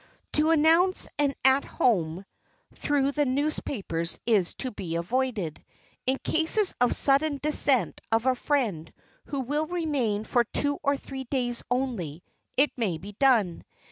[0.33, 2.25] To announce an "At Home"
[2.73, 5.63] through the newspapers is to be avoided.
[6.07, 8.91] In case of the sudden descent of a friend
[9.25, 12.23] who will remain for two or three days only
[12.57, 13.63] it may be done.